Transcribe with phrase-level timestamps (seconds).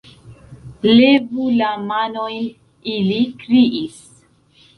[0.95, 2.49] "Levu la manojn",
[2.95, 4.01] ili kriis.